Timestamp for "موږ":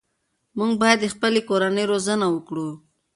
0.57-0.71